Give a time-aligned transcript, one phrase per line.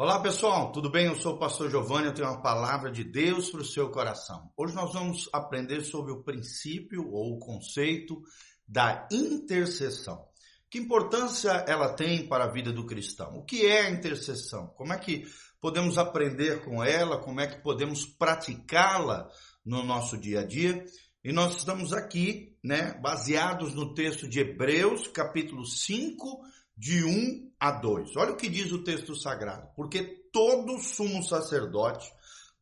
[0.00, 1.06] Olá pessoal, tudo bem?
[1.06, 4.48] Eu sou o pastor Giovanni, eu tenho uma palavra de Deus para o seu coração.
[4.56, 8.22] Hoje nós vamos aprender sobre o princípio ou o conceito
[8.64, 10.24] da intercessão.
[10.70, 13.38] Que importância ela tem para a vida do cristão?
[13.38, 14.68] O que é a intercessão?
[14.76, 15.24] Como é que
[15.60, 17.18] podemos aprender com ela?
[17.18, 19.28] Como é que podemos praticá-la
[19.66, 20.84] no nosso dia a dia?
[21.24, 26.40] E nós estamos aqui, né, baseados no texto de Hebreus, capítulo 5,
[26.78, 28.16] de 1 a 2.
[28.16, 29.68] Olha o que diz o texto sagrado.
[29.74, 32.08] Porque todo sumo sacerdote,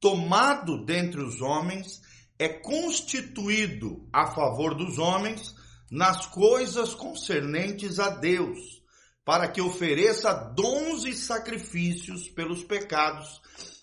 [0.00, 2.02] tomado dentre os homens,
[2.36, 5.54] é constituído a favor dos homens
[5.90, 8.82] nas coisas concernentes a Deus,
[9.24, 13.40] para que ofereça dons e sacrifícios pelos pecados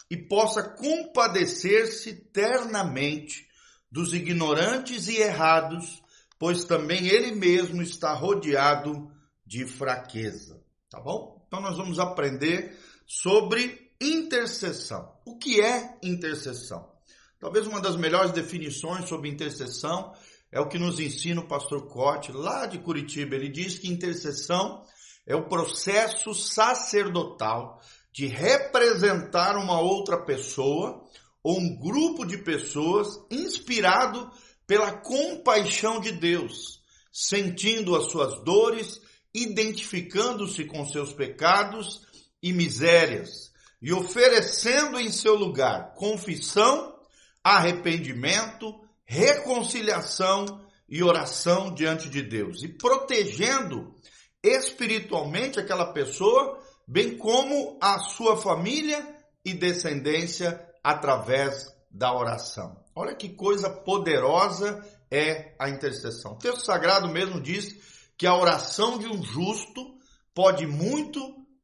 [0.09, 3.47] e possa compadecer-se ternamente
[3.91, 6.01] dos ignorantes e errados,
[6.39, 9.11] pois também ele mesmo está rodeado
[9.47, 11.41] de fraqueza, tá bom?
[11.47, 15.09] Então nós vamos aprender sobre intercessão.
[15.25, 16.91] O que é intercessão?
[17.39, 20.13] Talvez uma das melhores definições sobre intercessão
[20.51, 23.35] é o que nos ensina o pastor Cote, lá de Curitiba.
[23.35, 24.83] Ele diz que intercessão
[25.25, 31.05] é o processo sacerdotal de representar uma outra pessoa
[31.41, 34.29] ou um grupo de pessoas inspirado
[34.65, 36.81] pela compaixão de Deus,
[37.13, 38.99] sentindo as suas dores
[39.37, 42.01] identificando-se com seus pecados
[42.41, 46.95] e misérias e oferecendo em seu lugar confissão,
[47.43, 48.73] arrependimento,
[49.05, 53.93] reconciliação e oração diante de Deus e protegendo
[54.41, 59.05] espiritualmente aquela pessoa, bem como a sua família
[59.45, 62.83] e descendência através da oração.
[62.95, 66.33] Olha que coisa poderosa é a intercessão.
[66.33, 69.95] O texto sagrado mesmo diz que a oração de um justo
[70.33, 71.19] pode muito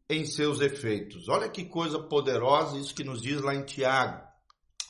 [0.09, 1.28] em seus efeitos.
[1.28, 4.22] Olha que coisa poderosa isso que nos diz lá em Tiago.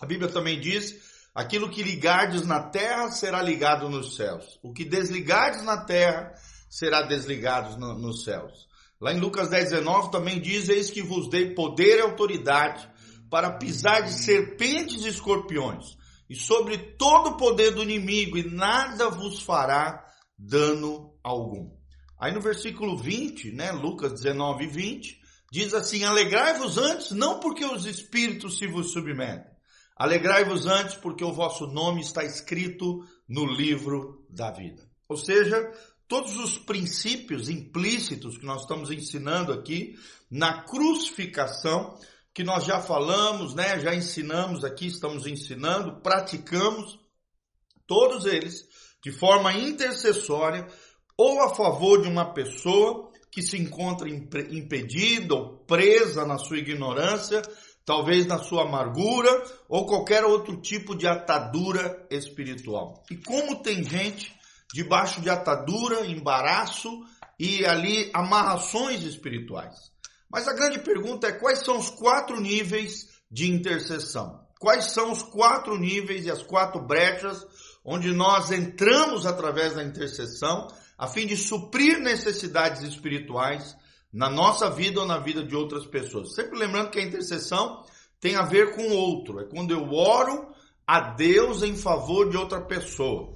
[0.02, 0.94] A Bíblia também diz:
[1.34, 6.34] aquilo que ligardes na terra será ligado nos céus, o que desligardes na terra
[6.70, 8.68] será desligado no, nos céus.
[9.00, 12.90] Lá em Lucas 10, 19 também diz: Eis que vos dei poder e autoridade
[13.30, 15.98] para pisar de serpentes e escorpiões,
[16.30, 20.03] e sobre todo o poder do inimigo, e nada vos fará
[20.44, 21.72] dano algum.
[22.20, 25.22] Aí no versículo 20, né, Lucas 19, 20,
[25.52, 29.52] diz assim: Alegrai-vos antes, não porque os espíritos se vos submetem.
[29.96, 34.90] Alegrai-vos antes, porque o vosso nome está escrito no livro da vida.
[35.08, 35.72] Ou seja,
[36.08, 39.96] todos os princípios implícitos que nós estamos ensinando aqui
[40.30, 41.98] na crucificação,
[42.34, 47.00] que nós já falamos, né, já ensinamos aqui, estamos ensinando, praticamos,
[47.86, 48.68] todos eles
[49.04, 50.68] de forma intercessória
[51.18, 57.42] ou a favor de uma pessoa que se encontra impedida ou presa na sua ignorância,
[57.86, 63.04] talvez na sua amargura ou qualquer outro tipo de atadura espiritual.
[63.12, 64.34] E como tem gente
[64.74, 66.90] debaixo de atadura, embaraço
[67.40, 69.92] e ali amarrações espirituais.
[70.32, 74.42] Mas a grande pergunta é quais são os quatro níveis de intercessão?
[74.60, 77.46] Quais são os quatro níveis e as quatro brechas
[77.84, 80.68] onde nós entramos através da intercessão
[80.98, 83.76] a fim de suprir necessidades espirituais
[84.12, 86.36] na nossa vida ou na vida de outras pessoas.
[86.36, 87.84] Sempre lembrando que a intercessão
[88.20, 90.54] tem a ver com o outro, é quando eu oro
[90.88, 93.34] a Deus em favor de outra pessoa.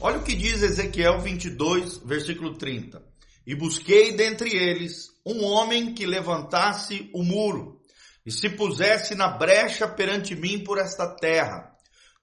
[0.00, 3.02] Olha o que diz Ezequiel 22, versículo 30.
[3.46, 7.80] E busquei dentre eles um homem que levantasse o muro
[8.24, 11.70] e se pusesse na brecha perante mim por esta terra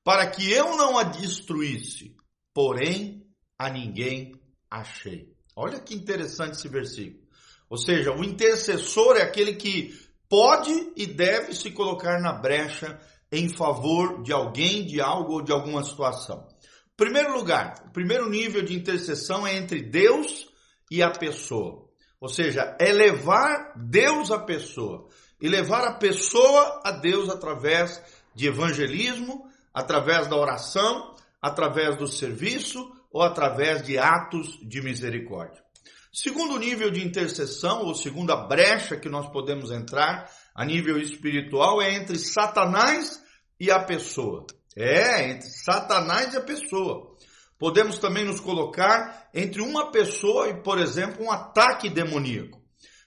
[0.08, 2.16] para que eu não a destruísse,
[2.54, 3.28] porém
[3.60, 4.32] a ninguém
[4.72, 5.34] achei.
[5.54, 7.28] Olha que interessante esse versículo.
[7.70, 12.98] Ou seja, o intercessor é aquele que pode e deve se colocar na brecha
[13.30, 16.48] em favor de alguém, de algo ou de alguma situação.
[16.96, 20.48] Primeiro lugar, o primeiro nível de intercessão é entre Deus
[20.90, 21.86] e a pessoa.
[22.22, 25.10] Ou seja, é levar Deus à pessoa
[25.42, 28.02] e levar a pessoa a Deus através
[28.34, 29.46] de evangelismo,
[29.78, 35.64] através da oração, através do serviço ou através de atos de misericórdia.
[36.12, 41.94] Segundo nível de intercessão, ou segunda brecha que nós podemos entrar a nível espiritual, é
[41.94, 43.24] entre Satanás
[43.60, 44.48] e a pessoa.
[44.76, 47.16] É, entre Satanás e a pessoa.
[47.60, 52.60] Podemos também nos colocar entre uma pessoa e, por exemplo, um ataque demoníaco,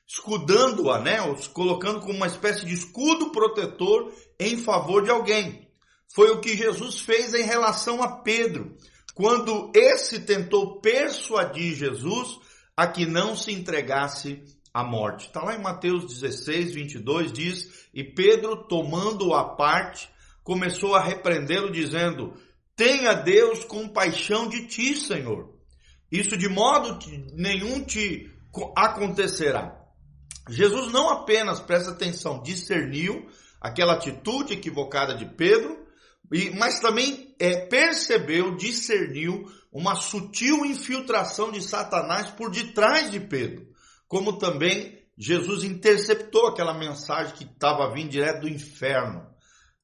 [0.06, 5.69] escudando-a, né, os colocando como uma espécie de escudo protetor em favor de alguém.
[6.15, 8.77] Foi o que Jesus fez em relação a Pedro,
[9.15, 12.39] quando esse tentou persuadir Jesus
[12.77, 14.43] a que não se entregasse
[14.73, 15.27] a morte.
[15.27, 20.09] Está lá em Mateus 16, 22, diz: E Pedro, tomando-o à parte,
[20.43, 22.35] começou a repreendê-lo, dizendo:
[22.75, 25.55] Tenha Deus compaixão de ti, Senhor.
[26.11, 26.99] Isso de modo
[27.35, 28.29] nenhum te
[28.75, 29.77] acontecerá.
[30.49, 33.29] Jesus não apenas, presta atenção, discerniu
[33.61, 35.80] aquela atitude equivocada de Pedro,
[36.56, 43.67] mas também é, percebeu, discerniu uma sutil infiltração de Satanás por detrás de Pedro,
[44.06, 49.27] como também Jesus interceptou aquela mensagem que estava vindo direto do inferno,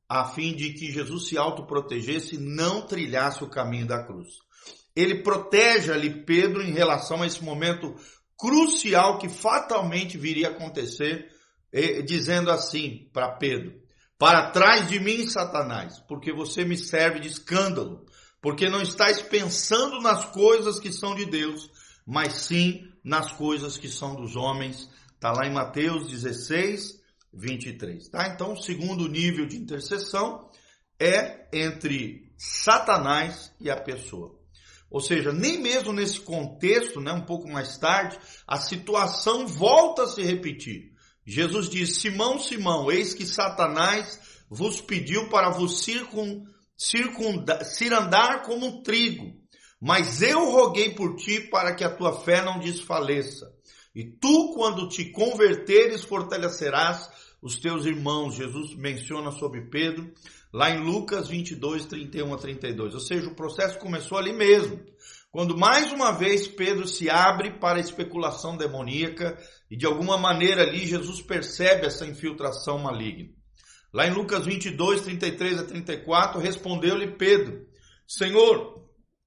[0.09, 4.29] a fim de que Jesus se autoprotegesse e não trilhasse o caminho da cruz.
[4.95, 7.95] Ele protege ali Pedro em relação a esse momento
[8.39, 11.29] crucial que fatalmente viria a acontecer,
[12.07, 13.75] dizendo assim para Pedro:
[14.19, 18.07] Para trás de mim, Satanás, porque você me serve de escândalo,
[18.41, 21.71] porque não estás pensando nas coisas que são de Deus,
[22.07, 24.89] mas sim nas coisas que são dos homens.
[25.15, 26.99] Está lá em Mateus 16,
[27.33, 28.09] 23.
[28.09, 28.29] Tá?
[28.29, 30.51] Então, o segundo nível de intercessão
[30.99, 34.39] é entre Satanás e a pessoa.
[34.91, 40.09] Ou seja, nem mesmo nesse contexto, né, um pouco mais tarde, a situação volta a
[40.09, 40.96] se repetir.
[41.27, 46.45] Jesus diz: Simão, Simão, eis que Satanás vos pediu para vos circun,
[46.77, 49.35] circunda, cirandar como trigo,
[49.81, 53.53] mas eu roguei por ti para que a tua fé não desfaleça.
[53.95, 57.11] E tu, quando te converteres, fortalecerás
[57.43, 58.35] os teus irmãos.
[58.37, 60.13] Jesus menciona sobre Pedro
[60.53, 62.95] lá em Lucas 22, 31 a 32.
[62.95, 64.81] Ou seja, o processo começou ali mesmo.
[65.31, 69.39] Quando mais uma vez Pedro se abre para a especulação demoníaca
[69.71, 73.31] e de alguma maneira ali Jesus percebe essa infiltração maligna.
[73.93, 77.67] Lá em Lucas 22, 33 a 34, respondeu-lhe Pedro:
[78.07, 78.85] Senhor,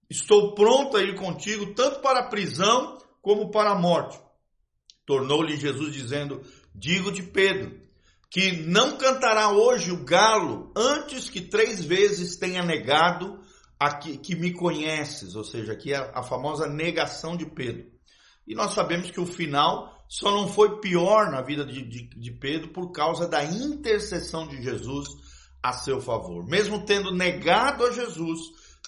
[0.09, 4.19] estou pronto a ir contigo tanto para a prisão como para a morte.
[5.05, 6.41] Tornou-lhe Jesus dizendo:
[6.73, 7.81] Digo-te, Pedro,
[8.29, 13.41] que não cantará hoje o galo antes que três vezes tenha negado
[13.79, 17.87] a que, que me conheces, ou seja, aqui é a famosa negação de Pedro.
[18.45, 22.31] E nós sabemos que o final só não foi pior na vida de, de, de
[22.31, 25.07] Pedro por causa da intercessão de Jesus
[25.61, 26.47] a seu favor.
[26.47, 28.39] Mesmo tendo negado a Jesus,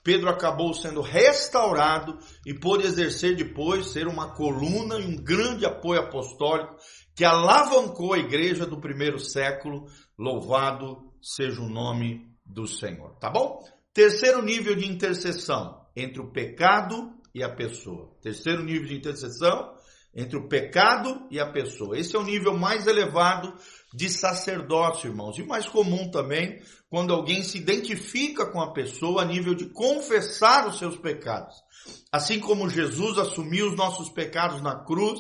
[0.04, 6.02] Pedro acabou sendo restaurado e pôde exercer depois ser uma coluna e um grande apoio
[6.02, 6.76] apostólico
[7.16, 9.86] que alavancou a igreja do primeiro século.
[10.18, 13.16] Louvado seja o nome do Senhor.
[13.20, 13.60] Tá bom?
[13.94, 18.12] Terceiro nível de intercessão entre o pecado e a pessoa.
[18.24, 19.72] Terceiro nível de intercessão
[20.14, 21.98] entre o pecado e a pessoa.
[21.98, 23.54] Esse é o nível mais elevado
[23.94, 29.26] de sacerdócio, irmãos, e mais comum também quando alguém se identifica com a pessoa a
[29.26, 31.56] nível de confessar os seus pecados.
[32.12, 35.20] Assim como Jesus assumiu os nossos pecados na cruz,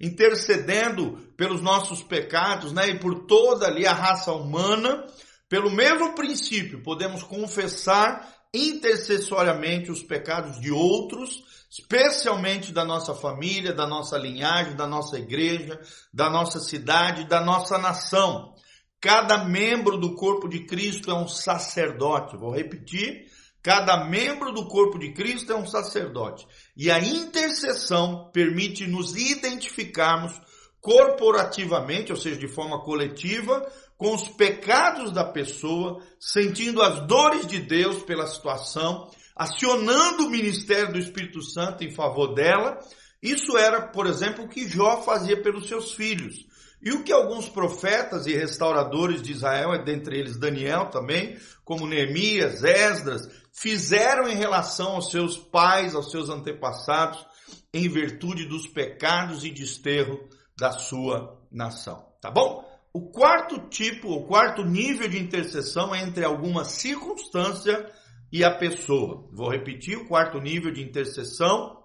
[0.00, 5.06] intercedendo pelos nossos pecados, né, e por toda ali a raça humana,
[5.48, 13.86] pelo mesmo princípio, podemos confessar intercessoriamente os pecados de outros, especialmente da nossa família, da
[13.86, 15.80] nossa linhagem, da nossa igreja,
[16.12, 18.52] da nossa cidade, da nossa nação.
[19.00, 22.36] Cada membro do corpo de Cristo é um sacerdote.
[22.36, 23.24] Vou repetir.
[23.62, 26.46] Cada membro do corpo de Cristo é um sacerdote.
[26.76, 30.32] E a intercessão permite nos identificarmos
[30.78, 33.64] corporativamente, ou seja, de forma coletiva,
[33.96, 40.92] com os pecados da pessoa, sentindo as dores de Deus pela situação, acionando o ministério
[40.92, 42.78] do Espírito Santo em favor dela.
[43.22, 46.46] Isso era, por exemplo, o que Jó fazia pelos seus filhos.
[46.82, 52.64] E o que alguns profetas e restauradores de Israel, dentre eles Daniel também, como Neemias,
[52.64, 57.24] Esdras, fizeram em relação aos seus pais, aos seus antepassados,
[57.72, 62.04] em virtude dos pecados e desterro da sua nação.
[62.20, 62.68] Tá bom?
[62.92, 67.90] O quarto tipo, o quarto nível de intercessão é entre alguma circunstância
[68.32, 69.28] e a pessoa.
[69.32, 71.78] Vou repetir, o quarto nível de intercessão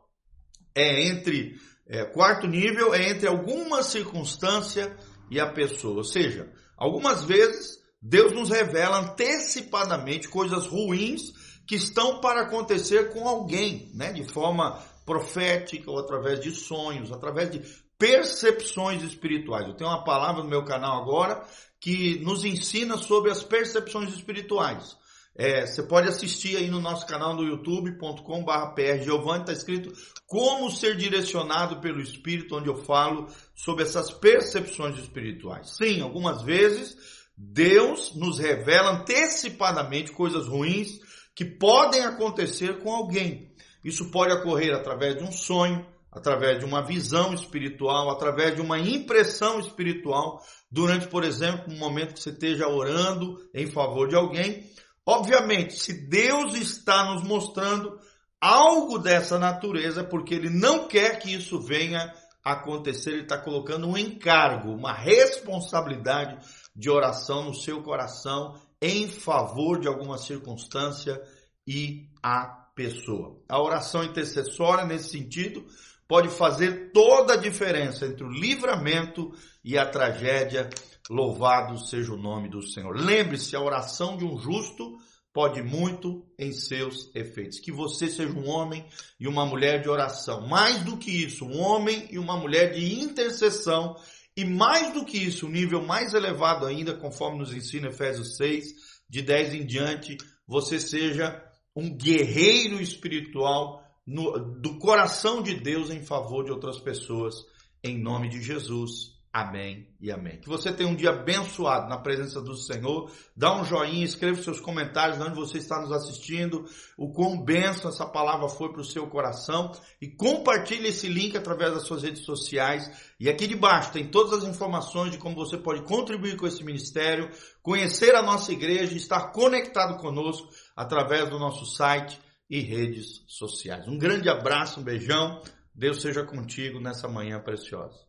[0.73, 4.95] é entre é, quarto nível é entre alguma circunstância
[5.29, 5.97] e a pessoa.
[5.97, 11.33] Ou seja, algumas vezes Deus nos revela antecipadamente coisas ruins
[11.67, 14.13] que estão para acontecer com alguém, né?
[14.13, 17.61] De forma profética ou através de sonhos, através de
[17.97, 19.67] percepções espirituais.
[19.67, 21.45] Eu tenho uma palavra no meu canal agora
[21.79, 24.97] que nos ensina sobre as percepções espirituais.
[25.37, 29.93] É, você pode assistir aí no nosso canal no youtube.com.br prgiovanni, está escrito
[30.25, 35.75] como ser direcionado pelo Espírito, onde eu falo sobre essas percepções espirituais.
[35.77, 36.97] Sim, algumas vezes
[37.37, 40.99] Deus nos revela antecipadamente coisas ruins
[41.35, 43.53] que podem acontecer com alguém.
[43.83, 48.79] Isso pode ocorrer através de um sonho, através de uma visão espiritual, através de uma
[48.79, 54.65] impressão espiritual, durante, por exemplo, um momento que você esteja orando em favor de alguém.
[55.09, 57.97] Obviamente, se Deus está nos mostrando
[58.41, 63.97] algo dessa natureza, porque Ele não quer que isso venha acontecer, Ele está colocando um
[63.97, 66.37] encargo, uma responsabilidade
[66.75, 71.21] de oração no seu coração em favor de alguma circunstância
[71.65, 73.39] e a pessoa.
[73.47, 75.65] A oração intercessória, nesse sentido,
[76.05, 79.33] pode fazer toda a diferença entre o livramento
[79.63, 80.69] e a tragédia.
[81.09, 82.95] Louvado seja o nome do Senhor.
[82.95, 84.97] Lembre-se, a oração de um justo
[85.33, 87.59] pode muito em seus efeitos.
[87.59, 88.85] Que você seja um homem
[89.19, 90.47] e uma mulher de oração.
[90.47, 93.95] Mais do que isso, um homem e uma mulher de intercessão.
[94.35, 98.65] E mais do que isso, um nível mais elevado ainda, conforme nos ensina Efésios 6,
[99.09, 101.43] de 10 em diante, você seja
[101.75, 107.35] um guerreiro espiritual no, do coração de Deus em favor de outras pessoas,
[107.83, 109.16] em nome de Jesus.
[109.37, 110.39] Amém e amém.
[110.39, 113.11] Que você tenha um dia abençoado na presença do Senhor.
[113.35, 116.65] Dá um joinha, escreva seus comentários onde você está nos assistindo,
[116.97, 121.71] o quão benção essa palavra foi para o seu coração e compartilhe esse link através
[121.71, 123.13] das suas redes sociais.
[123.19, 127.29] E aqui debaixo tem todas as informações de como você pode contribuir com esse ministério,
[127.61, 133.87] conhecer a nossa igreja e estar conectado conosco através do nosso site e redes sociais.
[133.87, 135.43] Um grande abraço, um beijão.
[135.75, 138.06] Deus seja contigo nessa manhã preciosa.